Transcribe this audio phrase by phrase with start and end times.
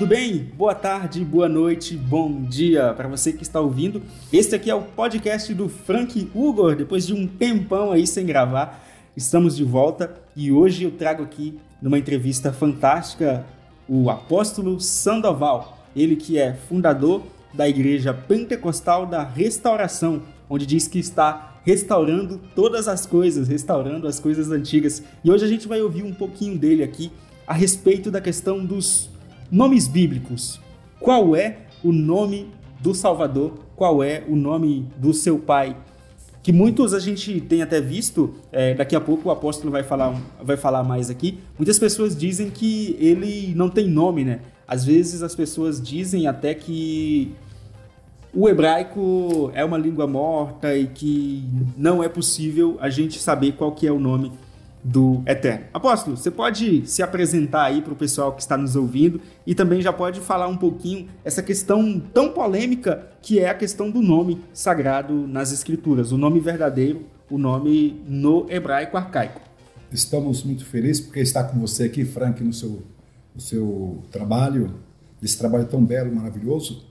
[0.00, 0.50] tudo bem?
[0.56, 4.00] Boa tarde, boa noite, bom dia para você que está ouvindo.
[4.32, 6.74] Este aqui é o podcast do Frank Hugo.
[6.74, 8.82] Depois de um tempão aí sem gravar,
[9.14, 13.44] estamos de volta e hoje eu trago aqui numa entrevista fantástica
[13.86, 17.22] o apóstolo Sandoval, ele que é fundador
[17.52, 24.18] da Igreja Pentecostal da Restauração, onde diz que está restaurando todas as coisas, restaurando as
[24.18, 25.02] coisas antigas.
[25.22, 27.12] E hoje a gente vai ouvir um pouquinho dele aqui
[27.46, 29.10] a respeito da questão dos
[29.50, 30.60] nomes bíblicos.
[31.00, 32.48] Qual é o nome
[32.80, 33.54] do Salvador?
[33.74, 35.76] Qual é o nome do seu pai?
[36.42, 40.18] Que muitos a gente tem até visto, é, daqui a pouco o apóstolo vai falar,
[40.42, 41.38] vai falar mais aqui.
[41.58, 44.40] Muitas pessoas dizem que ele não tem nome, né?
[44.66, 47.34] Às vezes as pessoas dizem até que
[48.32, 51.44] o hebraico é uma língua morta e que
[51.76, 54.32] não é possível a gente saber qual que é o nome
[54.82, 55.66] do Eterno.
[55.74, 59.82] Apóstolo, você pode se apresentar aí para o pessoal que está nos ouvindo e também
[59.82, 64.40] já pode falar um pouquinho essa questão tão polêmica que é a questão do nome
[64.52, 69.40] sagrado nas Escrituras, o nome verdadeiro, o nome no hebraico arcaico.
[69.92, 72.82] Estamos muito felizes porque está com você aqui, Frank, no seu,
[73.34, 74.74] no seu trabalho,
[75.22, 76.86] esse trabalho tão belo, maravilhoso,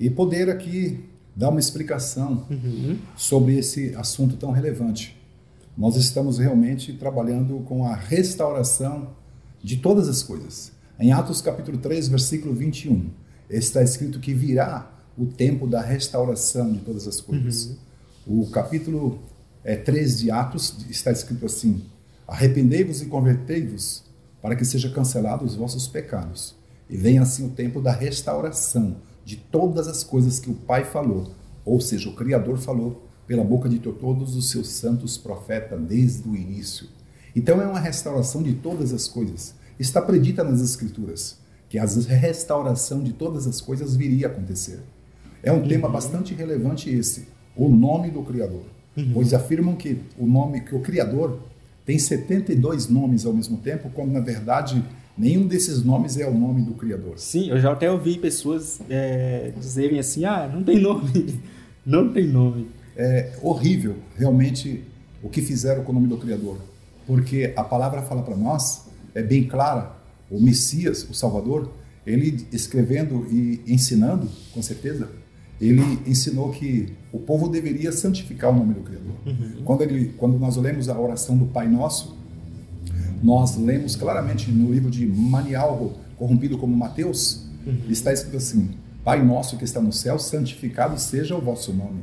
[0.00, 1.04] e poder aqui
[1.36, 2.96] dar uma explicação uhum.
[3.16, 5.17] sobre esse assunto tão relevante
[5.78, 9.10] nós estamos realmente trabalhando com a restauração
[9.62, 10.72] de todas as coisas.
[10.98, 13.08] Em Atos capítulo 3, versículo 21,
[13.48, 17.76] está escrito que virá o tempo da restauração de todas as coisas.
[18.26, 18.40] Uhum.
[18.40, 19.20] O capítulo
[19.62, 21.84] é, 3 de Atos está escrito assim:
[22.26, 24.02] Arrependei-vos e convertei-vos,
[24.42, 26.56] para que sejam cancelados os vossos pecados,
[26.90, 31.30] e venha assim o tempo da restauração de todas as coisas que o Pai falou,
[31.64, 36.34] ou seja, o Criador falou pela boca de todos os seus santos profetas desde o
[36.34, 36.88] início.
[37.36, 39.54] Então é uma restauração de todas as coisas.
[39.78, 41.38] Está predita nas Escrituras
[41.68, 44.80] que a restauração de todas as coisas viria a acontecer.
[45.42, 45.68] É um uhum.
[45.68, 48.62] tema bastante relevante esse, o nome do Criador.
[48.96, 49.10] Uhum.
[49.12, 51.38] Pois afirmam que o nome que o Criador
[51.84, 54.82] tem 72 nomes ao mesmo tempo, quando na verdade
[55.16, 57.18] nenhum desses nomes é o nome do Criador.
[57.18, 61.38] Sim, eu já até ouvi pessoas é, dizerem assim: ah, não tem nome,
[61.84, 64.84] não tem nome é horrível realmente
[65.22, 66.58] o que fizeram com o nome do Criador,
[67.06, 69.96] porque a palavra fala para nós, é bem clara,
[70.30, 71.72] o Messias, o Salvador,
[72.04, 75.08] ele escrevendo e ensinando, com certeza,
[75.60, 79.14] ele ensinou que o povo deveria santificar o nome do Criador.
[79.26, 79.62] Uhum.
[79.64, 82.16] Quando, ele, quando nós lemos a oração do Pai Nosso,
[83.22, 87.78] nós lemos claramente no livro de Manialgo, corrompido como Mateus, uhum.
[87.88, 88.70] está escrito assim:
[89.04, 92.02] Pai nosso que está no céu, santificado seja o vosso nome.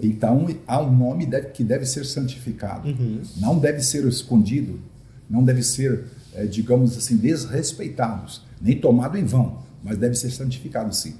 [0.00, 2.88] Então, há um nome que deve ser santificado.
[2.88, 3.22] Uhum.
[3.36, 4.80] Não deve ser escondido,
[5.28, 10.94] não deve ser, é, digamos assim, desrespeitado, nem tomado em vão, mas deve ser santificado
[10.94, 11.14] sim.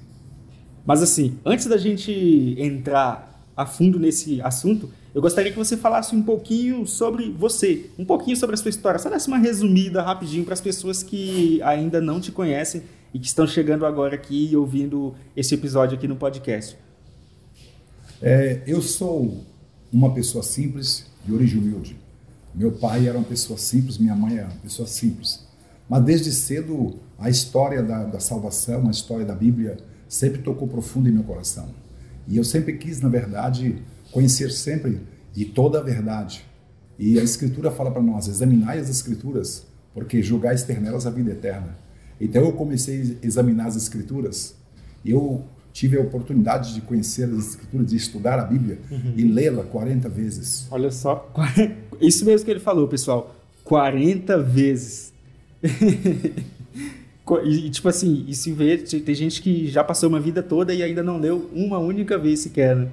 [0.84, 6.14] Mas assim, antes da gente entrar a fundo nesse assunto, eu gostaria que você falasse
[6.14, 8.98] um pouquinho sobre você, um pouquinho sobre a sua história.
[8.98, 12.82] Só desse uma resumida rapidinho para as pessoas que ainda não te conhecem
[13.14, 16.76] e que estão chegando agora aqui e ouvindo esse episódio aqui no podcast.
[18.26, 19.44] É, eu sou
[19.92, 22.00] uma pessoa simples, de origem humilde.
[22.54, 25.46] Meu pai era uma pessoa simples, minha mãe era uma pessoa simples.
[25.86, 29.76] Mas desde cedo, a história da, da salvação, a história da Bíblia,
[30.08, 31.68] sempre tocou profundo em meu coração.
[32.26, 35.02] E eu sempre quis, na verdade, conhecer sempre
[35.34, 36.46] de toda a verdade.
[36.98, 41.32] E a Escritura fala para nós: examinai as Escrituras, porque julgais ter nelas a vida
[41.32, 41.76] eterna.
[42.18, 44.54] Então eu comecei a examinar as Escrituras.
[45.04, 49.12] Eu tive a oportunidade de conhecer as Escrituras, de estudar a Bíblia uhum.
[49.16, 50.68] e lê-la 40 vezes.
[50.70, 51.30] Olha só,
[52.00, 55.12] isso mesmo que ele falou, pessoal, 40 vezes.
[57.44, 60.80] e tipo assim, e se vê, tem gente que já passou uma vida toda e
[60.80, 62.76] ainda não leu uma única vez sequer.
[62.76, 62.88] Né?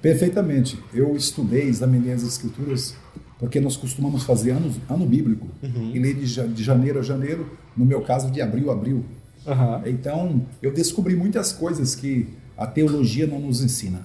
[0.00, 0.78] Perfeitamente.
[0.94, 2.94] Eu estudei, examinei as Escrituras
[3.38, 5.92] porque nós costumamos fazer anos, ano bíblico uhum.
[5.94, 9.04] e ler de, de janeiro a janeiro, no meu caso de abril a abril.
[9.48, 9.82] Uhum.
[9.86, 14.00] Então, eu descobri muitas coisas que a teologia não nos ensina.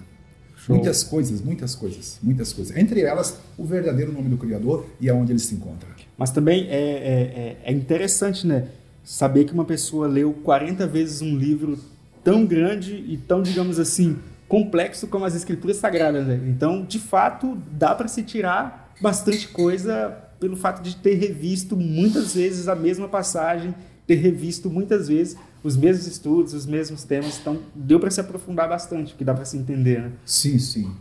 [0.55, 0.75] Show.
[0.75, 2.75] Muitas coisas, muitas coisas, muitas coisas.
[2.77, 5.89] Entre elas, o verdadeiro nome do Criador e aonde ele se encontra.
[6.17, 8.67] Mas também é, é, é, é interessante, né?
[9.03, 11.77] Saber que uma pessoa leu 40 vezes um livro
[12.23, 14.17] tão grande e tão, digamos assim,
[14.47, 16.25] complexo como as Escrituras Sagradas.
[16.25, 16.39] Né?
[16.47, 22.35] Então, de fato, dá para se tirar bastante coisa pelo fato de ter revisto muitas
[22.35, 23.73] vezes a mesma passagem
[24.05, 28.67] ter revisto muitas vezes os mesmos estudos, os mesmos temas, então deu para se aprofundar
[28.67, 30.11] bastante, que dá para se entender, né?
[30.25, 30.91] Sim, sim.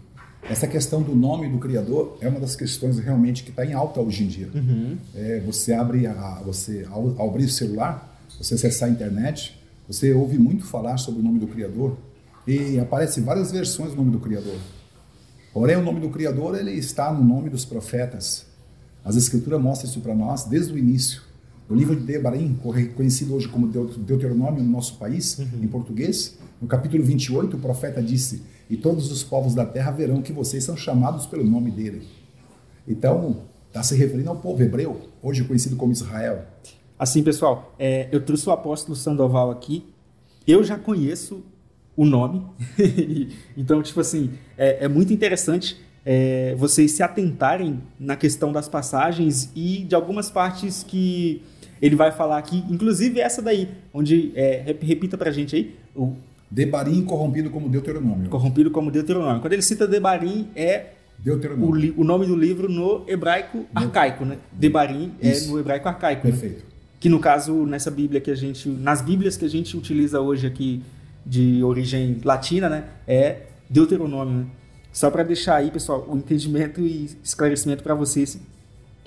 [0.42, 4.00] Essa questão do nome do criador é uma das questões realmente que está em alta
[4.00, 4.48] hoje em dia.
[4.52, 4.96] Uhum.
[5.14, 9.56] É, você abre, a, você ao, ao, abrir o celular, você acessar a internet,
[9.86, 11.96] você ouve muito falar sobre o nome do Criador
[12.46, 14.58] e aparece várias versões do nome do Criador.
[15.52, 18.46] Porém, o nome do Criador ele está no nome dos profetas.
[19.04, 21.22] As Escrituras mostram isso para nós desde o início.
[21.72, 22.54] O livro de Debarim,
[22.94, 25.62] conhecido hoje como Deuteronômio no nosso país, uhum.
[25.62, 30.20] em português, no capítulo 28, o profeta disse: E todos os povos da terra verão
[30.20, 32.06] que vocês são chamados pelo nome dele.
[32.86, 36.44] Então, está se referindo ao povo hebreu, hoje conhecido como Israel.
[36.98, 39.86] Assim, pessoal, é, eu trouxe o apóstolo Sandoval aqui.
[40.46, 41.42] Eu já conheço
[41.96, 42.44] o nome.
[43.56, 49.50] então, tipo assim, é, é muito interessante é, vocês se atentarem na questão das passagens
[49.56, 51.42] e de algumas partes que
[51.82, 56.14] ele vai falar aqui, inclusive essa daí, onde, é, repita pra gente aí, o...
[56.48, 58.28] Debarim corrompido como Deuteronômio.
[58.28, 59.40] Corrompido como Deuteronômio.
[59.40, 60.90] Quando ele cita Debarim, é
[61.26, 64.36] o, o, nome do livro no hebraico arcaico, né?
[64.52, 66.26] Debarim é no hebraico arcaico.
[66.26, 66.30] Né?
[66.30, 66.56] Perfeito.
[66.56, 66.70] Né?
[67.00, 70.46] Que no caso, nessa Bíblia que a gente, nas Bíblias que a gente utiliza hoje
[70.46, 70.82] aqui
[71.24, 72.84] de origem latina, né?
[73.08, 74.46] É Deuteronômio, né?
[74.92, 78.38] Só para deixar aí, pessoal, o entendimento e esclarecimento para vocês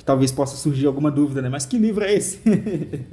[0.04, 1.50] talvez possa surgir alguma dúvida, né?
[1.50, 2.40] Mas que livro é esse?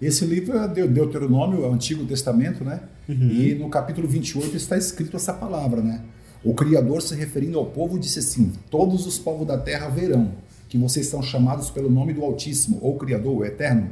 [0.00, 2.80] esse livro é Deuteronômio, é o Antigo Testamento, né?
[3.08, 3.30] Uhum.
[3.30, 6.02] E no capítulo 28 está escrito essa palavra, né?
[6.44, 10.32] O Criador, se referindo ao povo, disse assim: Todos os povos da terra verão
[10.72, 13.90] que vocês são chamados pelo nome do Altíssimo, ou Criador, o Eterno.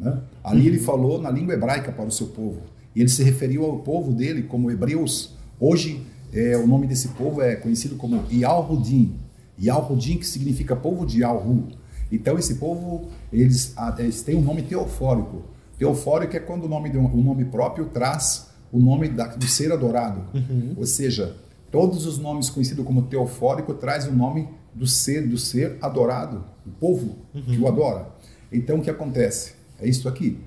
[0.00, 0.18] Né?
[0.42, 0.66] Ali uhum.
[0.66, 2.62] ele falou na língua hebraica para o seu povo.
[2.96, 5.34] E ele se referiu ao povo dele como hebreus.
[5.60, 6.00] Hoje,
[6.32, 9.12] é, o nome desse povo é conhecido como Yalhudim,
[9.62, 11.68] Yalhudim, que significa povo de Yalhu.
[12.10, 15.44] Então, esse povo, eles, eles têm um nome teofórico.
[15.78, 19.46] Teofórico é quando o nome, de um, o nome próprio traz o nome da, do
[19.46, 20.22] ser adorado.
[20.34, 20.74] Uhum.
[20.76, 21.36] Ou seja,
[21.70, 26.72] todos os nomes conhecidos como teofórico traz o nome do ser, do ser adorado, do
[26.72, 27.42] povo uhum.
[27.42, 28.08] que o adora.
[28.50, 29.54] Então, o que acontece?
[29.80, 30.38] É isso aqui.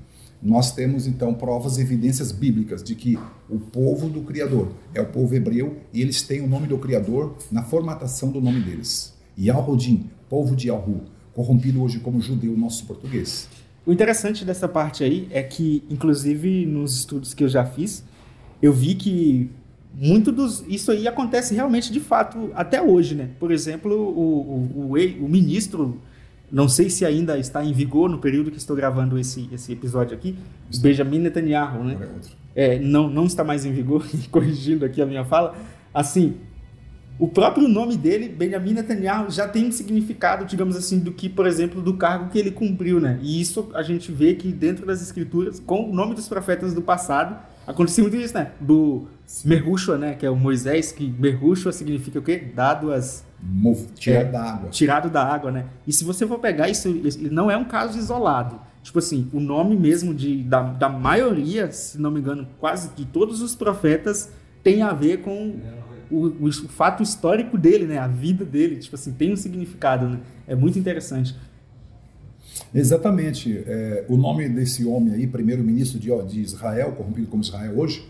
[0.46, 3.18] Nós temos então provas, evidências bíblicas de que
[3.50, 7.36] o povo do Criador é o povo hebreu e eles têm o nome do Criador
[7.52, 9.16] na formatação do nome deles.
[9.36, 11.02] Yalrodim, povo de Yalru,
[11.34, 13.50] corrompido hoje como judeu nosso português.
[13.88, 18.04] O interessante dessa parte aí é que, inclusive nos estudos que eu já fiz,
[18.62, 19.50] eu vi que
[19.96, 23.32] muito dos isso aí acontece realmente de fato até hoje, né?
[23.40, 26.00] Por exemplo, o, o, o, o ministro
[26.52, 30.16] não sei se ainda está em vigor no período que estou gravando esse, esse episódio
[30.16, 30.38] aqui,
[30.70, 30.84] está.
[30.84, 31.98] Benjamin Netanyahu, né?
[32.56, 35.56] É, não, não está mais em vigor, corrigindo aqui a minha fala.
[35.94, 36.36] Assim,
[37.18, 41.48] o próprio nome dele, Benjamin Netanyahu, já tem um significado, digamos assim, do que, por
[41.48, 43.18] exemplo, do cargo que ele cumpriu, né?
[43.22, 46.82] E isso a gente vê que dentro das escrituras, com o nome dos profetas do
[46.82, 48.52] passado, aconteceu muito isso, né?
[48.60, 49.08] Do
[49.44, 50.14] Merrushua, né?
[50.14, 52.52] Que é o Moisés, que Merrushua significa o quê?
[52.56, 53.26] Dado as
[53.96, 54.70] tirado é, da água.
[54.70, 55.66] Tirado da água, né?
[55.86, 56.90] E se você for pegar isso,
[57.32, 58.60] não é um caso isolado.
[58.82, 63.06] Tipo assim, o nome mesmo de, da, da maioria, se não me engano, quase de
[63.06, 64.32] todos os profetas
[64.64, 65.56] tem a ver com
[66.10, 67.98] o, o, o, fato histórico dele, né?
[67.98, 70.20] A vida dele, tipo assim, tem um significado, né?
[70.48, 71.36] É muito interessante.
[72.74, 73.64] Exatamente.
[73.66, 78.08] É, o nome desse homem aí, primeiro-ministro de, de Israel, corrompido como Israel hoje,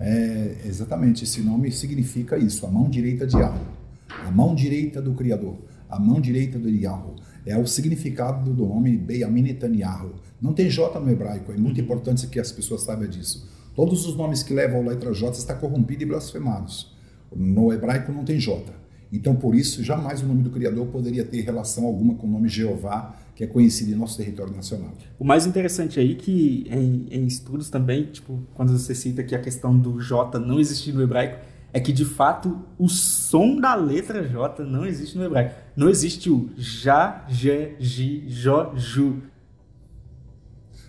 [0.00, 5.12] é, exatamente esse nome significa isso, a mão direita de Yahweh a mão direita do
[5.14, 5.56] Criador,
[5.88, 7.14] a mão direita do Yahweh.
[7.46, 10.14] É o significado do nome Benjamin Netanyahu.
[10.40, 13.48] Não tem J no hebraico, é muito importante que as pessoas saibam disso.
[13.74, 16.94] Todos os nomes que levam a letra J estão corrompidos e blasfemados.
[17.34, 18.64] No hebraico não tem J.
[19.10, 22.48] Então, por isso, jamais o nome do Criador poderia ter relação alguma com o nome
[22.48, 24.92] Jeová, que é conhecido em nosso território nacional.
[25.16, 29.38] O mais interessante aí que em, em estudos também, tipo, quando você cita que a
[29.38, 31.38] questão do J não existir no hebraico,
[31.72, 35.54] é que de fato o som da letra J não existe no hebraico.
[35.76, 39.22] Não existe o já, je, ji, jo, ju.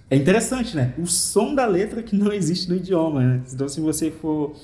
[0.10, 0.96] É interessante, né?
[0.98, 3.24] O som da letra que não existe no idioma.
[3.24, 3.44] Né?
[3.54, 4.56] Então, se você for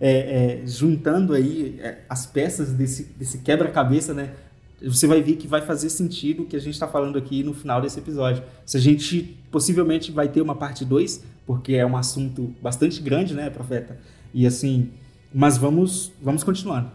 [0.00, 4.32] é, é, juntando aí é, as peças desse, desse quebra-cabeça, né?
[4.82, 7.52] Você vai ver que vai fazer sentido o que a gente está falando aqui no
[7.52, 8.42] final desse episódio.
[8.64, 13.34] Se a gente possivelmente vai ter uma parte 2, porque é um assunto bastante grande,
[13.34, 13.98] né, profeta?
[14.32, 14.90] E assim,
[15.34, 16.90] mas vamos, vamos continuando.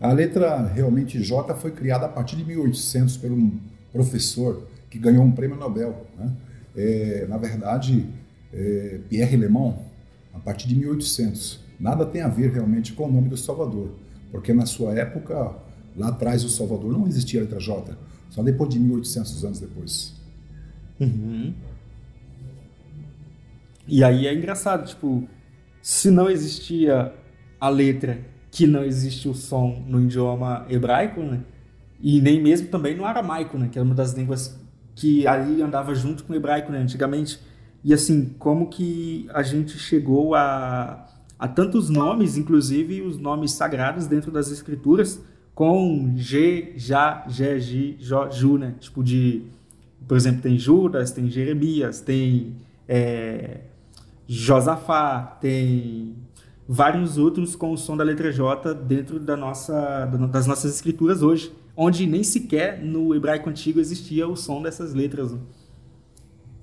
[0.00, 3.52] A letra realmente J foi criada a partir de 1800 por um
[3.92, 6.06] professor que ganhou um prêmio Nobel.
[6.18, 6.32] Né?
[6.76, 8.06] É, na verdade,
[8.52, 9.78] é, Pierre Lemon,
[10.34, 11.60] a partir de 1800.
[11.78, 13.90] Nada tem a ver realmente com o nome do Salvador,
[14.30, 15.54] porque na sua época,
[15.96, 17.96] lá atrás, o Salvador não existia a letra J,
[18.30, 20.14] só depois de 1800 anos depois.
[21.00, 21.52] Uhum.
[23.86, 25.28] E aí é engraçado, tipo,
[25.82, 27.12] se não existia
[27.60, 28.20] a letra
[28.50, 31.40] que não existe o som no idioma hebraico, né?
[32.00, 33.68] E nem mesmo também no aramaico, né?
[33.70, 34.60] Que é uma das línguas
[34.94, 37.40] que ali andava junto com o hebraico, né, antigamente.
[37.84, 41.06] E assim, como que a gente chegou a,
[41.38, 45.20] a tantos nomes, inclusive os nomes sagrados dentro das escrituras,
[45.54, 48.74] com G, Já, Gé, Gi, Jó, Ju, né?
[48.80, 49.42] Tipo de,
[50.08, 52.56] por exemplo, tem Judas, tem Jeremias, tem
[52.88, 53.60] é,
[54.26, 56.14] Josafá, tem
[56.66, 61.52] vários outros com o som da letra J dentro da nossa, das nossas escrituras hoje,
[61.76, 65.32] onde nem sequer no hebraico antigo existia o som dessas letras.
[65.32, 65.38] Né?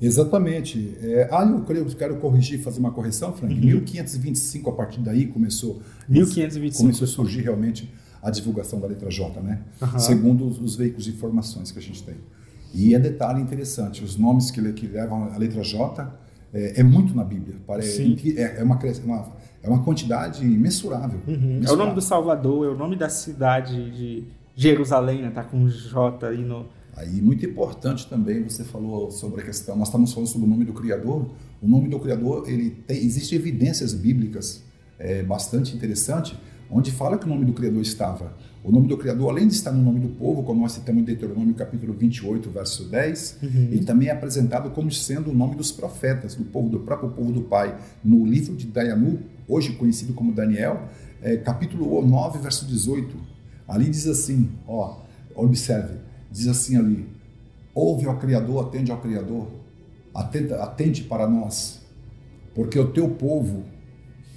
[0.01, 0.95] Exatamente.
[1.01, 3.53] É, ah, eu quero, quero corrigir, fazer uma correção, Frank.
[3.53, 3.59] Uhum.
[3.59, 6.83] 1525, a partir daí, começou, 1525.
[6.83, 9.61] começou a surgir realmente a divulgação da letra J, né?
[9.81, 9.99] Uhum.
[9.99, 12.15] Segundo os, os, veículos de informações que a gente tem.
[12.73, 16.11] E é detalhe interessante, os nomes que, que levam a letra J
[16.53, 17.55] é, é muito na Bíblia.
[17.65, 19.27] Parece, é, é, uma, uma,
[19.63, 21.33] é uma quantidade imensurável, uhum.
[21.33, 21.69] mensurável.
[21.69, 24.23] É o nome do Salvador, é o nome da cidade de
[24.55, 25.31] Jerusalém, né?
[25.31, 26.65] Tá com J aí no
[26.99, 30.65] Aí, muito importante também, você falou sobre a questão, nós estamos falando sobre o nome
[30.65, 31.29] do Criador.
[31.61, 34.63] O nome do Criador, ele tem, existem evidências bíblicas
[34.97, 36.35] é, bastante interessantes,
[36.69, 38.33] onde fala que o nome do Criador estava.
[38.63, 41.05] O nome do Criador, além de estar no nome do povo, como nós citamos em
[41.05, 43.49] Deuteronômio capítulo 28, verso 10, uhum.
[43.71, 47.31] ele também é apresentado como sendo o nome dos profetas, do povo do próprio povo
[47.31, 47.77] do Pai.
[48.03, 50.89] No livro de Dayanu, hoje conhecido como Daniel,
[51.21, 53.15] é, capítulo 9, verso 18.
[53.67, 54.97] Ali diz assim, ó,
[55.35, 55.95] observe,
[56.31, 57.07] diz assim ali:
[57.73, 59.47] ouve ao Criador, atende ao Criador,
[60.13, 61.79] atende, atende para nós,
[62.53, 63.63] porque o teu povo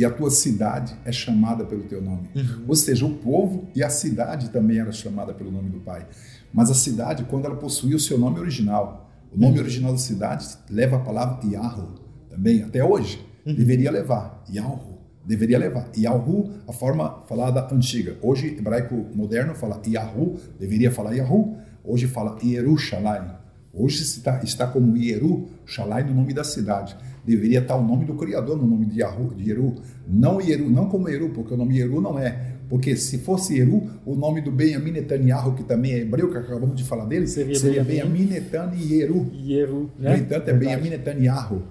[0.02, 2.28] e a tua cidade é chamada pelo teu nome.
[2.34, 2.64] Uhum.
[2.66, 6.06] Ou seja, o povo e a cidade também era chamada pelo nome do Pai.
[6.52, 9.62] Mas a cidade, quando ela possuía o seu nome original, o nome uhum.
[9.62, 11.94] original da cidade leva a palavra Yahoo,
[12.28, 13.54] também, até hoje, uhum.
[13.54, 14.44] deveria levar.
[14.52, 15.88] Yahoo, deveria levar.
[15.96, 18.16] Yahoo, a forma falada antiga.
[18.20, 23.30] Hoje, hebraico moderno fala Yahoo, deveria falar Yahoo, Hoje fala Yerushalayim.
[23.74, 26.96] Hoje está, está como Yerushalayim no nome da cidade.
[27.24, 29.74] Deveria estar o nome do Criador no nome de, Yahu, de Yeru.
[30.08, 32.52] Não Yeru, não como Yeru, porque o nome Yeru não é.
[32.68, 36.74] Porque se fosse Yeru, o nome do Benjamin Netanyahu, que também é hebreu, que acabamos
[36.74, 39.30] de falar dele, seria, seria Benjamin Netanyahu.
[39.34, 40.16] Yeru, né?
[40.16, 41.62] No entanto, é Benjamin Netanyahu.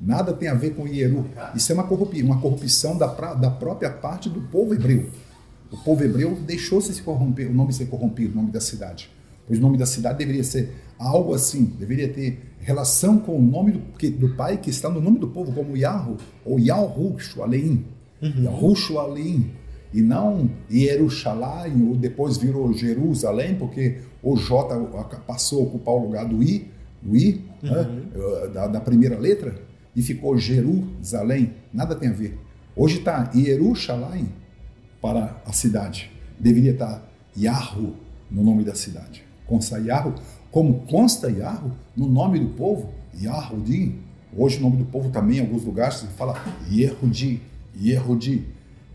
[0.00, 1.26] Nada tem a ver com Yeru.
[1.54, 5.06] Isso é uma corrupção, uma corrupção da, da própria parte do povo hebreu.
[5.70, 9.10] O povo hebreu deixou-se se corromper, o nome ser corrompido, o nome da cidade.
[9.46, 13.72] Pois o nome da cidade deveria ser algo assim, deveria ter relação com o nome
[13.72, 17.84] do, que, do pai que está no nome do povo, como Yahoo ou Yahushua Aleim.
[18.20, 19.00] Uhum.
[19.00, 19.50] Aleim.
[19.92, 24.76] E não Yerushalayim, ou depois virou Jerusalém, porque o J
[25.26, 26.68] passou a ocupar o lugar do I,
[27.00, 27.70] do I uhum.
[27.70, 29.54] né, da, da, primeira letra,
[29.94, 31.54] e ficou Jerusalém.
[31.72, 32.38] Nada tem a ver.
[32.74, 34.28] Hoje está Yerushalayim
[35.00, 36.10] para a cidade.
[36.38, 37.94] Deveria estar Yahoo
[38.30, 40.14] no nome da cidade consta Yahoo,
[40.50, 43.94] como consta Yahoo no nome do povo, Yahudi.
[44.36, 47.40] Hoje o nome do povo também, em alguns lugares, se fala Yehudi,
[47.80, 48.44] Yehudi.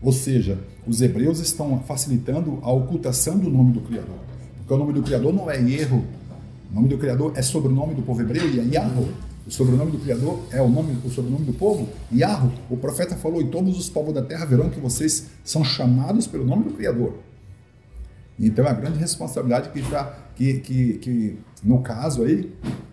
[0.00, 4.16] Ou seja, os hebreus estão facilitando a ocultação do nome do Criador.
[4.58, 6.04] Porque o nome do Criador não é Erro.
[6.70, 9.08] O nome do Criador é sobrenome do povo hebreu e é Yahoo.
[9.46, 11.88] O sobrenome do Criador é o nome, o sobrenome do povo.
[12.12, 12.50] Yahoo.
[12.70, 16.44] O profeta falou: E todos os povos da terra verão que vocês são chamados pelo
[16.44, 17.14] nome do Criador.
[18.38, 22.52] Então é uma grande responsabilidade que, tá, que, que, que no caso aí,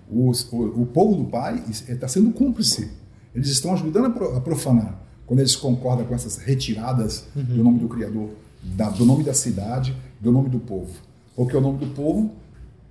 [0.09, 2.91] os, o, o povo do Pai está sendo cúmplice.
[3.33, 7.43] Eles estão ajudando a profanar quando eles concordam com essas retiradas uhum.
[7.43, 8.29] do nome do Criador,
[8.63, 10.91] da, do nome da cidade, do nome do povo.
[11.35, 12.31] Porque o nome do povo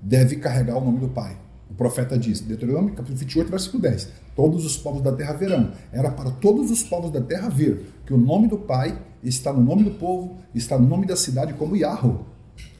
[0.00, 1.36] deve carregar o nome do Pai.
[1.68, 5.72] O profeta diz, Deuteronômio capítulo 28, versículo 10: Todos os povos da terra verão.
[5.92, 9.60] Era para todos os povos da terra ver que o nome do Pai está no
[9.60, 12.18] nome do povo, está no nome da cidade como Yahweh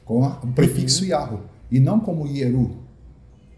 [0.09, 1.11] com o prefixo uhum.
[1.11, 2.77] Yahoo, e não como Ieru.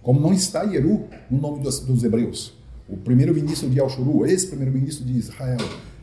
[0.02, 2.55] Como não está Ieru no nome dos, dos hebreus.
[2.88, 5.59] O primeiro-ministro de Al-Shuru, ex-primeiro-ministro de Israel,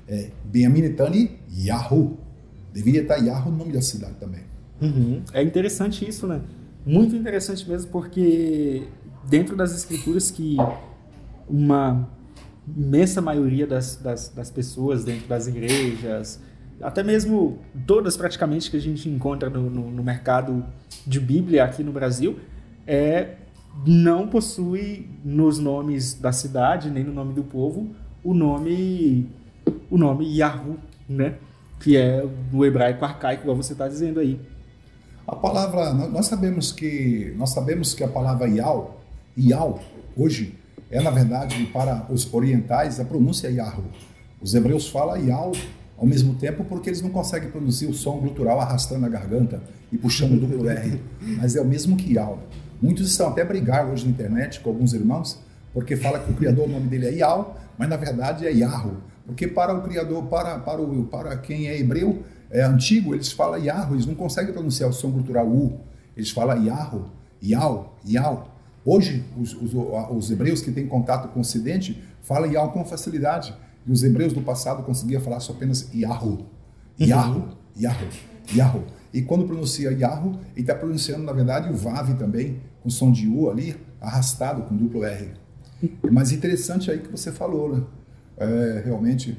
[0.08, 0.96] é Benjamin
[1.52, 2.18] Yahoo.
[2.74, 4.42] Deveria estar Yahoo no nome da cidade também.
[4.82, 5.22] Uhum.
[5.34, 6.42] É interessante isso, né?
[6.86, 8.84] Muito interessante mesmo, porque
[9.28, 10.56] dentro das escrituras que
[11.50, 12.08] uma
[12.76, 16.40] imensa maioria das, das, das pessoas dentro das igrejas,
[16.82, 20.66] até mesmo todas praticamente que a gente encontra no, no, no mercado
[21.06, 22.40] de Bíblia aqui no Brasil,
[22.86, 23.36] é,
[23.86, 27.90] não possui nos nomes da cidade, nem no nome do povo,
[28.24, 29.30] o nome
[29.90, 31.36] o nome Yahoo, né?
[31.80, 34.40] Que é o hebraico arcaico, como você está dizendo aí.
[35.28, 39.02] A palavra, nós sabemos que nós sabemos que a palavra Yao,
[39.38, 39.80] Yao,
[40.16, 40.56] hoje
[40.90, 43.84] é na verdade para os orientais a pronúncia Yahoo.
[44.42, 45.52] Os hebreus falam Yao
[45.98, 49.62] ao mesmo tempo porque eles não conseguem produzir o som glutural arrastando a garganta
[49.92, 51.02] e puxando o duplo R,
[51.38, 52.40] mas é o mesmo que Yao.
[52.82, 55.40] Muitos estão até brigar hoje na internet com alguns irmãos,
[55.74, 58.98] porque fala que o criador, o nome dele é Yal, mas na verdade é Yahoo.
[59.26, 63.60] Porque para o criador, para, para, o, para quem é hebreu, é antigo, eles falam
[63.60, 65.80] Yahoo, eles não conseguem pronunciar o som cultural U.
[66.16, 67.06] Eles falam Yahoo,
[67.44, 68.56] Yal, Yal.
[68.86, 73.54] Hoje, os, os, os, hebreus que têm contato com o Ocidente falam Yahoo com facilidade.
[73.88, 76.46] E os hebreus do passado conseguiam falar só apenas Yahoo.
[77.00, 77.50] Yahoo, uhum.
[77.80, 78.08] Yahoo,
[78.54, 78.84] Yahoo.
[79.14, 83.28] E quando pronuncia Yahoo, ele está pronunciando, na verdade, o Vav também, com som de
[83.28, 85.32] U ali, arrastado com duplo R.
[86.12, 87.84] Mas interessante aí que você falou, né?
[88.38, 89.38] É, realmente,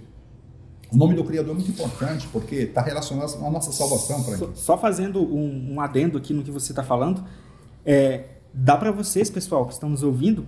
[0.91, 4.23] o nome do Criador é muito importante, porque está relacionado à nossa salvação.
[4.23, 7.25] Só, só fazendo um, um, adendo aqui no que você está falando,
[7.85, 10.47] é, dá para vocês, pessoal, que estão nos ouvindo,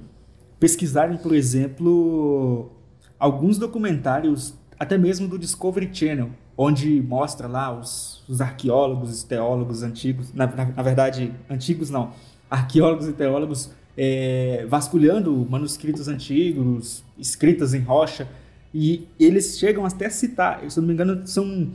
[0.58, 2.72] pesquisarem, por exemplo,
[3.20, 9.82] alguns documentários, até mesmo do Discovery Channel, onde mostra lá os, os arqueólogos, os teólogos
[9.82, 12.12] antigos, na, na, na, verdade, antigos não,
[12.50, 18.26] arqueólogos e teólogos é, vasculhando manuscritos antigos, escritas em rocha,
[18.74, 21.70] e eles chegam até a citar, se não me engano, são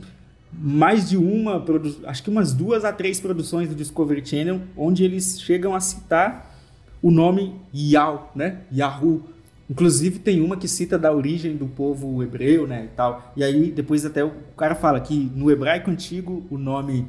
[0.52, 1.62] mais de uma,
[2.04, 6.54] acho que umas duas a três produções do Discovery Channel, onde eles chegam a citar
[7.02, 8.62] o nome Yahoo, né?
[8.74, 9.22] Yahoo.
[9.68, 13.32] Inclusive tem uma que cita da origem do povo hebreu, né, e tal.
[13.36, 17.06] E aí depois até o cara fala que no hebraico antigo o nome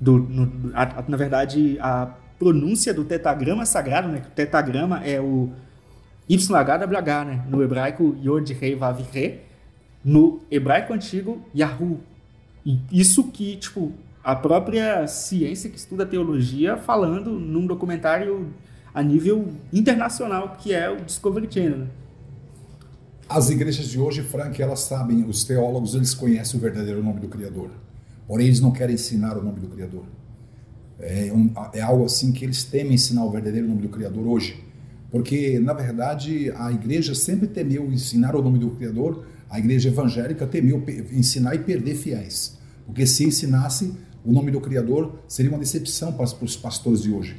[0.00, 5.20] do, no, a, na verdade a pronúncia do tetagrama sagrado, né, que o tetagrama é
[5.20, 5.50] o
[6.28, 9.40] YHWH, né, no hebraico Yod Rei Vav Re,
[10.04, 12.00] no hebraico antigo Yahoo.
[12.64, 13.92] E isso que, tipo,
[14.24, 18.52] a própria ciência que estuda teologia falando num documentário
[18.96, 21.80] a nível internacional, que é o Discovery Channel.
[21.80, 21.86] Né?
[23.28, 27.28] As igrejas de hoje, Frank, elas sabem, os teólogos, eles conhecem o verdadeiro nome do
[27.28, 27.70] Criador.
[28.26, 30.04] Porém, eles não querem ensinar o nome do Criador.
[30.98, 34.64] É, um, é algo assim que eles temem ensinar o verdadeiro nome do Criador hoje.
[35.10, 40.46] Porque, na verdade, a igreja sempre temeu ensinar o nome do Criador, a igreja evangélica
[40.46, 42.56] temeu ensinar e perder fiéis.
[42.86, 43.92] Porque se ensinasse
[44.24, 47.36] o nome do Criador, seria uma decepção para os pastores de hoje.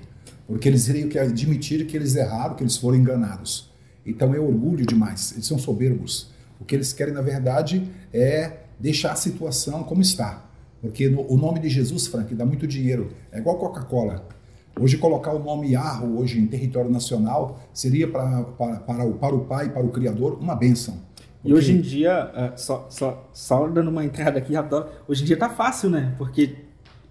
[0.48, 3.70] Porque eles teriam que admitir que eles erraram, que eles foram enganados.
[4.06, 6.32] Então é orgulho demais, eles são soberbos.
[6.60, 10.46] O que eles querem, na verdade, é deixar a situação como está.
[10.82, 13.10] Porque no, o nome de Jesus, Frank, dá muito dinheiro.
[13.32, 14.26] É igual Coca-Cola.
[14.80, 19.36] Hoje, colocar o nome Yarro hoje em território nacional seria para, para, para, o, para
[19.36, 21.00] o Pai, para o Criador, uma bênção.
[21.44, 25.26] E hoje em dia, uh, só, só, só dando uma entrada aqui rapidão, hoje em
[25.26, 26.14] dia tá fácil, né?
[26.18, 26.56] Porque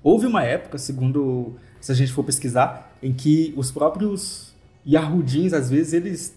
[0.07, 4.55] houve uma época, segundo se a gente for pesquisar, em que os próprios
[4.87, 6.37] Yahudins, às vezes, eles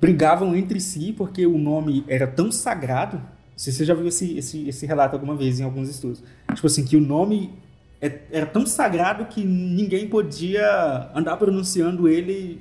[0.00, 3.20] brigavam entre si porque o nome era tão sagrado.
[3.54, 6.22] Se você já viu esse, esse, esse relato alguma vez em alguns estudos.
[6.54, 7.52] Tipo assim, que o nome
[8.00, 12.60] é, era tão sagrado que ninguém podia andar pronunciando ele,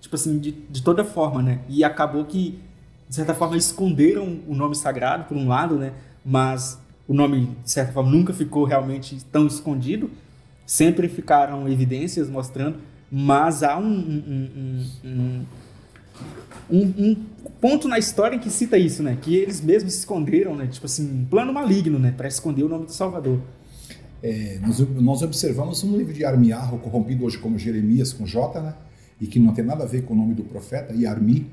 [0.00, 1.60] tipo assim, de, de toda forma, né?
[1.68, 2.60] E acabou que
[3.10, 5.94] de certa forma, esconderam o nome sagrado, por um lado, né?
[6.24, 10.08] Mas o nome, de certa forma, nunca ficou realmente tão escondido.
[10.64, 12.78] Sempre ficaram evidências mostrando,
[13.10, 14.22] mas há um,
[15.04, 15.44] um,
[16.70, 17.16] um, um,
[17.60, 19.18] ponto na história em que cita isso, né?
[19.20, 20.68] Que eles mesmos se esconderam, né?
[20.68, 22.14] Tipo assim, um plano maligno, né?
[22.16, 23.40] Para esconder o nome do Salvador.
[24.22, 28.74] É, nós, nós, observamos um livro de Armiarro, corrompido hoje como Jeremias, com J, né?
[29.20, 31.44] E que não tem nada a ver com o nome do profeta, e Armi,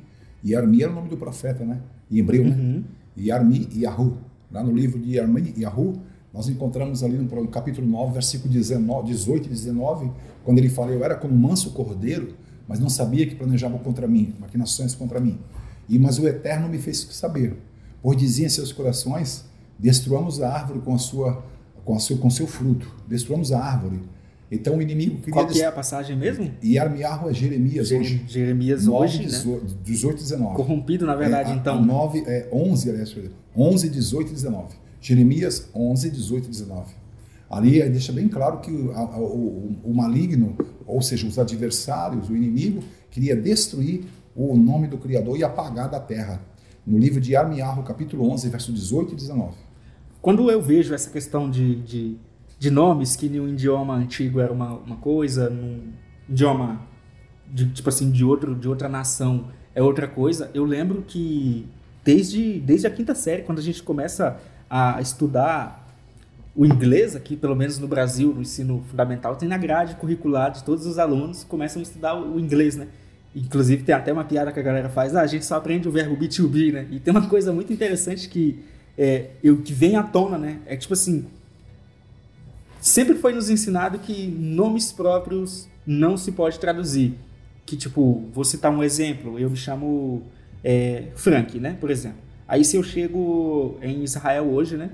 [0.44, 1.80] e Armi era o nome do profeta, né?
[2.12, 2.52] Em hebreu, né?
[2.52, 2.74] uhum.
[2.74, 2.84] né?
[3.18, 4.20] E Armi e Yahu.
[4.52, 6.02] Lá no livro de Yahu,
[6.34, 10.12] nós encontramos ali no capítulo 9, versículo 19, 18 e 19,
[10.44, 12.36] quando ele fala: Eu era como manso cordeiro,
[12.68, 15.40] mas não sabia que planejavam contra mim, maquinações contra mim.
[15.90, 17.58] E Mas o Eterno me fez saber,
[18.02, 19.46] pois dizia em seus corações:
[19.80, 21.44] Destruamos a árvore com, a sua,
[21.84, 24.02] com, a seu, com seu fruto, destruamos a árvore
[24.52, 25.34] então o inimigo queria.
[25.34, 26.52] Qual que é a passagem mesmo?
[26.62, 28.24] E Armiarro é Jeremias hoje.
[28.28, 29.72] Jeremias 9, hoje, 18, né?
[29.84, 30.56] 18 19.
[30.56, 31.84] Corrompido, na verdade, é, então.
[31.84, 33.16] 9, é 11, aliás,
[33.56, 34.76] 11, 18 e 19.
[35.02, 36.94] Jeremias 11, 18 e 19.
[37.50, 40.56] Ali deixa bem claro que o, o, o, o maligno,
[40.86, 44.06] ou seja, os adversários, o inimigo, queria destruir
[44.36, 46.42] o nome do Criador e apagar da terra.
[46.86, 49.56] No livro de Armiarro, capítulo 11, verso 18 e 19.
[50.22, 52.18] Quando eu vejo essa questão de, de
[52.60, 55.92] de nomes que em um idioma antigo era uma, uma coisa, num
[56.28, 56.82] idioma
[57.48, 60.50] de, tipo assim de outro de outra nação é outra coisa.
[60.54, 61.68] Eu lembro que
[62.04, 64.38] desde desde a quinta série, quando a gente começa
[64.70, 65.86] a estudar
[66.56, 70.64] o inglês aqui, pelo menos no Brasil, no ensino fundamental, tem na grade curricular de
[70.64, 72.88] todos os alunos começam a estudar o inglês, né?
[73.36, 75.92] Inclusive tem até uma piada que a galera faz, ah, a gente só aprende o
[75.92, 76.88] verbo B2B, né?
[76.90, 78.64] E tem uma coisa muito interessante que
[78.98, 80.60] é, eu, que vem à tona, né?
[80.66, 81.28] É tipo assim,
[82.88, 87.16] sempre foi nos ensinado que nomes próprios não se pode traduzir.
[87.66, 90.24] Que, tipo, vou citar um exemplo, eu me chamo
[90.64, 92.20] é, Frank, né, por exemplo.
[92.48, 94.92] Aí se eu chego em Israel hoje, né,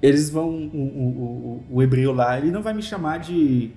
[0.00, 3.72] eles vão, o, o, o, o hebreu lá, ele não vai me chamar de,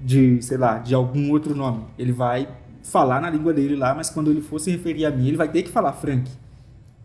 [0.00, 1.84] de, sei lá, de algum outro nome.
[1.98, 2.48] Ele vai
[2.84, 5.48] falar na língua dele lá, mas quando ele for se referir a mim, ele vai
[5.48, 6.30] ter que falar Frank.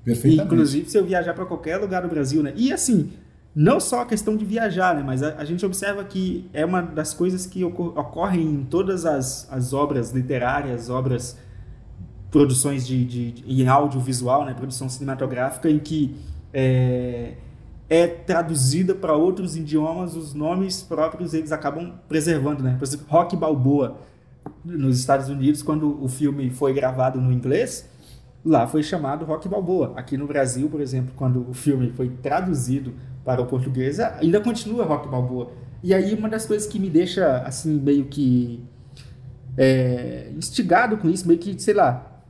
[0.05, 0.53] Perfeitamente.
[0.53, 2.53] Inclusive, se eu viajar para qualquer lugar do Brasil, né?
[2.55, 3.11] E assim,
[3.55, 5.03] não só a questão de viajar, né?
[5.05, 9.05] Mas a, a gente observa que é uma das coisas que ocor ocorrem em todas
[9.05, 11.37] as, as obras literárias, obras,
[12.31, 14.55] produções de, de, de, em audiovisual, né?
[14.55, 16.15] Produção cinematográfica, em que
[16.51, 17.33] é,
[17.87, 22.75] é traduzida para outros idiomas, os nomes próprios eles acabam preservando, né?
[22.79, 23.99] Por exemplo, Rock Balboa,
[24.65, 27.87] nos Estados Unidos, quando o filme foi gravado no inglês,
[28.43, 29.93] lá foi chamado Rock Balboa.
[29.95, 34.85] Aqui no Brasil, por exemplo, quando o filme foi traduzido para o português, ainda continua
[34.85, 35.51] Rock Balboa.
[35.81, 38.63] E aí uma das coisas que me deixa assim meio que
[39.57, 42.21] é, instigado com isso, meio que, sei lá,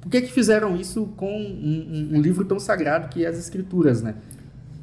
[0.00, 4.00] por que que fizeram isso com um, um, livro tão sagrado que é as Escrituras,
[4.00, 4.14] né?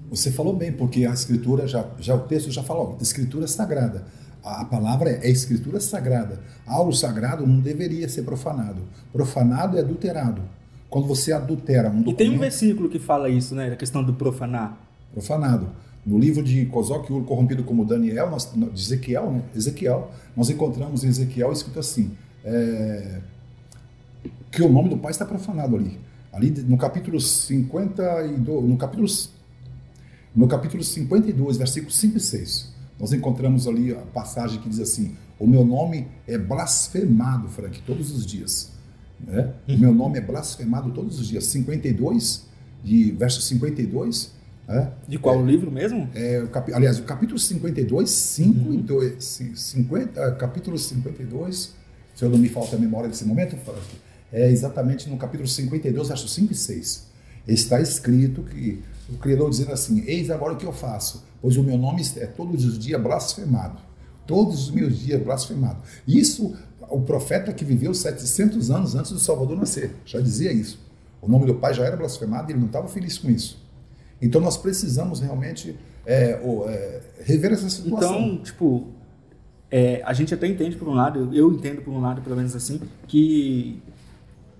[0.09, 4.05] Você falou bem, porque a Escritura já, já o texto já falou, Escritura sagrada.
[4.43, 6.39] A palavra é, é Escritura sagrada.
[6.65, 8.83] Algo sagrado não deveria ser profanado.
[9.11, 10.41] Profanado é adulterado.
[10.89, 12.21] Quando você adultera um documento...
[12.21, 13.73] E tem um versículo que fala isso, né?
[13.73, 14.86] A questão do profanar
[15.17, 15.69] profanado.
[16.05, 19.41] No livro de Kozok Ur, corrompido como Daniel, nós, de Ezequiel, né?
[19.55, 22.11] Ezequiel, nós encontramos em Ezequiel escrito assim,
[22.45, 23.19] é,
[24.51, 25.99] que o nome do pai está profanado ali.
[26.31, 29.07] Ali no capítulo 52, no capítulo,
[30.35, 35.15] no capítulo 52, versículos 5 e 6, nós encontramos ali a passagem que diz assim,
[35.39, 38.71] o meu nome é blasfemado, Frank, todos os dias.
[39.19, 39.51] Né?
[39.67, 41.45] O meu nome é blasfemado todos os dias.
[41.45, 42.45] 52,
[42.83, 44.36] de verso 52,
[45.07, 46.09] De qual é, livro mesmo?
[46.13, 48.73] É, o cap, aliás, o capítulo 52, 5 uhum.
[48.73, 49.41] e 2.
[49.55, 51.73] 50, capítulo 52,
[52.13, 53.57] se eu não me falta a memória desse momento,
[54.31, 57.07] é exatamente no capítulo 52, versos 5 e 6.
[57.47, 61.63] Está escrito que o Criador dizendo assim: Eis agora o que eu faço, pois o
[61.63, 63.79] meu nome é todos os dias blasfemado.
[64.25, 65.77] Todos os meus dias blasfemado.
[66.05, 66.53] Isso,
[66.89, 70.77] o profeta que viveu 700 anos antes do Salvador nascer, já dizia isso.
[71.21, 73.65] O nome do pai já era blasfemado e ele não estava feliz com isso.
[74.21, 78.19] Então nós precisamos realmente é, é, rever essa situação.
[78.19, 78.87] Então, tipo,
[79.69, 82.55] é, a gente até entende por um lado, eu entendo por um lado, pelo menos
[82.55, 83.81] assim, que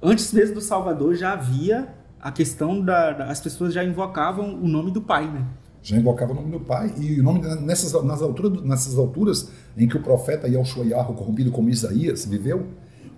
[0.02, 1.88] antes mesmo do Salvador já havia
[2.20, 5.46] a questão da, da as pessoas já invocavam o nome do Pai, né?
[5.82, 9.88] Já invocava o nome do Pai e o nome nessas nas alturas nessas alturas em
[9.88, 12.68] que o profeta Yahushuayahu, corrompido como Isaías, viveu,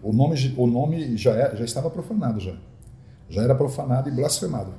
[0.04, 2.54] o nome o nome já é, já estava profanado já,
[3.28, 4.74] já era profanado e blasfemado.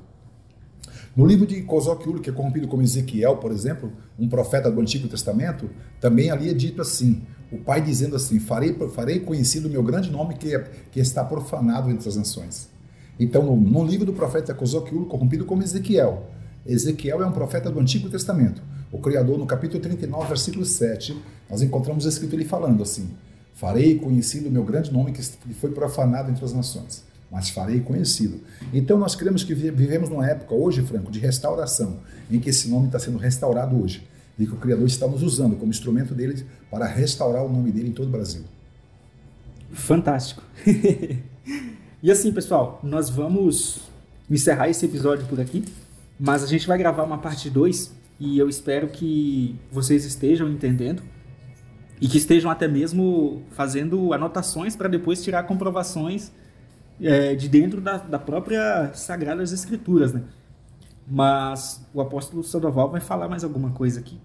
[1.16, 5.08] No livro de Kozok que é corrompido como Ezequiel, por exemplo, um profeta do Antigo
[5.08, 5.68] Testamento,
[6.00, 10.10] também ali é dito assim, o pai dizendo assim, farei, farei conhecido o meu grande
[10.10, 12.68] nome que, é, que está profanado entre as nações.
[13.18, 16.30] Então, no, no livro do profeta Kozok corrompido como Ezequiel,
[16.64, 18.62] Ezequiel é um profeta do Antigo Testamento.
[18.92, 21.20] O Criador, no capítulo 39, versículo 7,
[21.50, 23.10] nós encontramos escrito ele falando assim,
[23.52, 25.22] farei conhecido o meu grande nome que
[25.54, 28.40] foi profanado entre as nações mas farei conhecido.
[28.72, 31.98] Então nós cremos que vivemos numa época hoje, Franco, de restauração,
[32.30, 34.06] em que esse nome está sendo restaurado hoje
[34.38, 37.90] e que o Criador está nos usando como instrumento dele para restaurar o nome dele
[37.90, 38.42] em todo o Brasil.
[39.72, 40.42] Fantástico.
[42.02, 43.80] e assim, pessoal, nós vamos
[44.28, 45.64] encerrar esse episódio por aqui,
[46.18, 51.02] mas a gente vai gravar uma parte 2 e eu espero que vocês estejam entendendo
[52.00, 56.32] e que estejam até mesmo fazendo anotações para depois tirar comprovações
[57.02, 60.22] é, de dentro da, da própria Sagradas Escrituras, né?
[61.08, 64.18] Mas o apóstolo Sandoval vai falar mais alguma coisa aqui.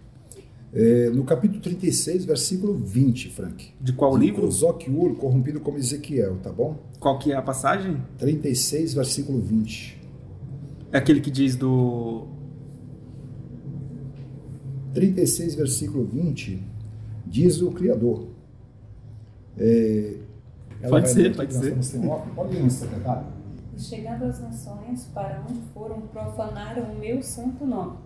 [0.74, 3.72] É, no capítulo 36, versículo 20, Frank.
[3.80, 4.50] De qual de livro?
[4.52, 6.78] Zoquiur, corrompido como Ezequiel, tá bom?
[7.00, 8.04] Qual que é a passagem?
[8.18, 10.02] 36, versículo 20.
[10.92, 12.28] É aquele que diz do...
[14.94, 16.62] 36, versículo 20,
[17.26, 18.28] diz o Criador.
[19.58, 20.18] É,
[20.82, 21.76] ela pode ser, pode ser.
[22.36, 23.28] Pode ir, secretário.
[23.76, 27.98] E chegando às nações para onde foram, profanaram o meu santo nome.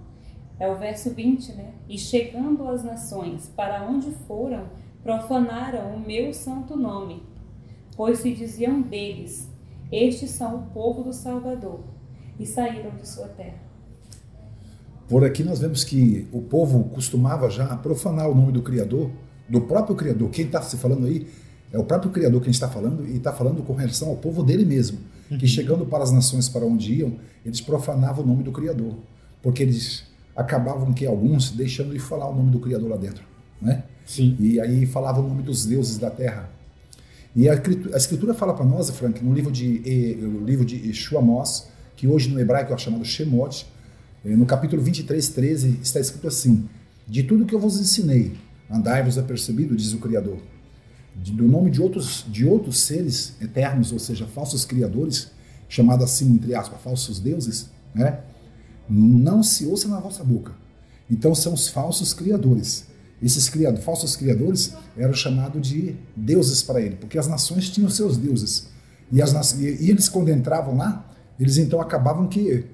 [0.59, 1.73] É o verso 20, né?
[1.87, 4.65] E chegando às nações para onde foram,
[5.03, 7.23] profanaram o meu santo nome.
[7.95, 9.49] Pois se diziam deles:
[9.91, 11.81] Estes são o povo do Salvador,
[12.39, 13.59] e saíram de sua terra.
[15.07, 19.09] Por aqui nós vemos que o povo costumava já profanar o nome do Criador,
[19.47, 20.29] do próprio Criador.
[20.29, 21.27] Quem está se falando aí
[21.71, 24.15] é o próprio Criador que a gente está falando e está falando com relação ao
[24.15, 25.47] povo dele mesmo, que uhum.
[25.47, 27.13] chegando para as nações para onde iam,
[27.45, 28.95] eles profanavam o nome do Criador,
[29.41, 30.03] porque eles
[30.35, 33.23] acabavam que alguns deixando de falar o nome do Criador lá dentro,
[33.61, 33.83] né?
[34.05, 34.35] Sim.
[34.39, 36.49] E aí falavam o nome dos deuses da terra.
[37.35, 40.91] E a escritura, a escritura fala para nós, Frank, no livro de no livro de
[40.93, 43.67] Shuamos, que hoje no hebraico é chamado Shemot,
[44.25, 46.67] eh, no capítulo 23, 13, está escrito assim:
[47.07, 48.33] De tudo que eu vos ensinei,
[48.69, 50.39] andai-vos apercebido, diz o Criador.
[51.15, 55.31] Do nome de outros, de outros seres eternos, ou seja, falsos criadores,
[55.67, 58.19] chamado assim, entre aspas, falsos deuses, né?
[58.89, 60.53] não se ouça na vossa boca.
[61.09, 62.87] Então são os falsos criadores.
[63.21, 68.17] Esses criado, falsos criadores eram chamados de deuses para ele, porque as nações tinham seus
[68.17, 68.69] deuses.
[69.11, 71.05] E, as, e eles, quando entravam lá,
[71.39, 72.65] eles então acabavam que,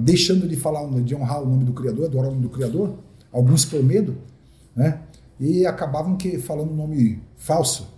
[0.00, 2.98] deixando de falar, de honrar o nome do Criador, adorar o nome do Criador,
[3.32, 4.18] alguns por medo,
[4.74, 5.00] né?
[5.38, 7.94] E acabavam que falando nome falso.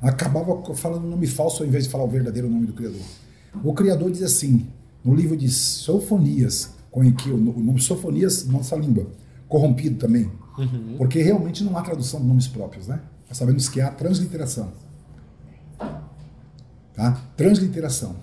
[0.00, 3.02] Acabava falando o nome falso ao invés de falar o verdadeiro nome do Criador.
[3.62, 4.66] O Criador diz assim,
[5.04, 9.06] no livro de Sofonias, com que o nome Sofonias, nossa língua,
[9.48, 10.96] corrompido também, uhum.
[10.98, 13.00] porque realmente não há tradução de nomes próprios, né?
[13.28, 14.72] Nós sabemos que há transliteração.
[16.94, 17.12] Tá?
[17.36, 18.16] Transliteração.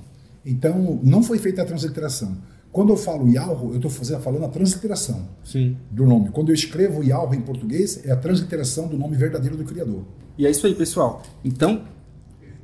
[0.45, 2.37] Então, não foi feita a transliteração.
[2.71, 5.75] Quando eu falo Yalro, eu estou falando a transliteração Sim.
[5.89, 6.29] do nome.
[6.29, 10.03] Quando eu escrevo Yalro em português, é a transliteração do nome verdadeiro do Criador.
[10.37, 11.23] E é isso aí, pessoal.
[11.43, 11.83] Então.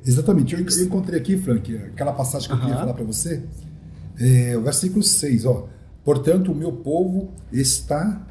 [0.04, 0.54] Exatamente.
[0.54, 3.42] Eu encontrei aqui, Frank, aquela passagem que eu queria falar para você.
[4.18, 5.68] É, o versículo 6, ó.
[6.04, 8.24] Portanto, o meu povo está.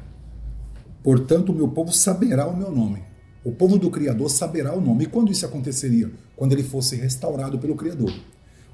[1.02, 3.04] Portanto, o meu povo saberá o meu nome.
[3.44, 5.04] O povo do Criador saberá o nome.
[5.04, 6.10] E quando isso aconteceria?
[6.34, 8.12] Quando ele fosse restaurado pelo Criador.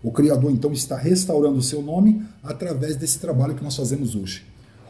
[0.02, 4.44] O Criador então está restaurando o seu nome através desse trabalho que nós fazemos hoje.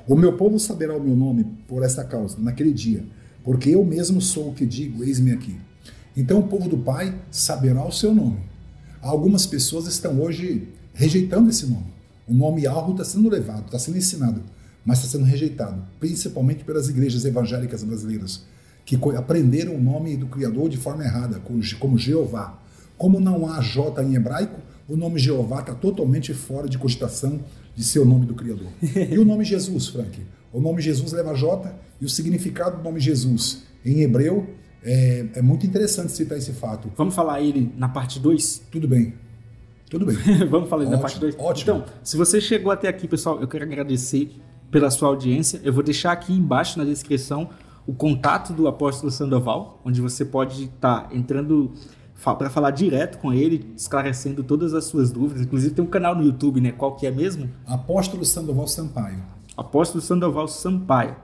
[0.09, 3.05] O meu povo saberá o meu nome por esta causa, naquele dia,
[3.45, 5.57] porque eu mesmo sou o que digo, eis-me aqui.
[6.17, 8.39] Então o povo do Pai saberá o seu nome.
[9.01, 11.93] Algumas pessoas estão hoje rejeitando esse nome.
[12.27, 14.43] O nome Alro está sendo levado, está sendo ensinado,
[14.85, 18.45] mas está sendo rejeitado, principalmente pelas igrejas evangélicas brasileiras,
[18.85, 21.41] que aprenderam o nome do Criador de forma errada,
[21.79, 22.59] como Jeová.
[22.97, 27.41] Como não há J em hebraico, o nome Jeová está totalmente fora de cogitação
[27.75, 28.69] de ser o nome do Criador.
[29.11, 30.21] E o nome Jesus, Frank?
[30.53, 34.47] O nome Jesus leva J e o significado do nome Jesus em hebreu
[34.85, 36.93] é, é muito interessante citar esse fato.
[36.97, 38.67] Vamos falar ele na parte 2?
[38.71, 39.15] Tudo bem.
[39.89, 40.17] Tudo bem.
[40.51, 41.37] Vamos falar ótimo, na parte 2?
[41.39, 41.77] Ótimo.
[41.79, 44.31] Então, se você chegou até aqui, pessoal, eu quero agradecer
[44.71, 45.61] pela sua audiência.
[45.63, 47.51] Eu vou deixar aqui embaixo na descrição
[47.87, 51.73] o contato do apóstolo Sandoval, onde você pode estar tá entrando
[52.23, 55.43] para falar direto com ele, esclarecendo todas as suas dúvidas.
[55.43, 56.73] Inclusive tem um canal no YouTube, né?
[56.73, 57.51] Qual que é mesmo?
[57.67, 59.23] Apóstolo Sandoval Sampaio.
[59.57, 61.17] Apóstolo Sandoval Sampaio.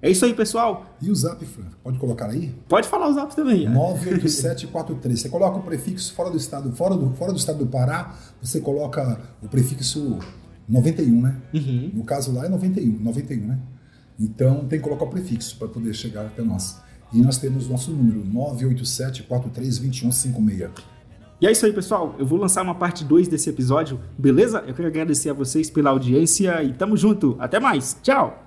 [0.00, 0.86] É isso aí, pessoal.
[1.00, 1.64] E o Zap, Fran?
[1.82, 2.54] Pode colocar aí?
[2.68, 3.68] Pode falar o Zap também.
[3.68, 5.20] 98743.
[5.20, 8.60] Você coloca o prefixo fora do estado, fora do, fora do estado do Pará, você
[8.60, 10.18] coloca o prefixo
[10.68, 11.36] 91, né?
[11.52, 11.90] Uhum.
[11.94, 13.58] No caso lá é 91, 91, né?
[14.18, 16.80] Então tem que colocar o prefixo para poder chegar até nós.
[17.12, 20.70] E nós temos nosso número 987-43-2156.
[21.38, 22.14] E é isso aí, pessoal.
[22.18, 24.64] Eu vou lançar uma parte 2 desse episódio, beleza?
[24.66, 27.36] Eu quero agradecer a vocês pela audiência e tamo junto.
[27.38, 27.94] Até mais.
[28.02, 28.45] Tchau!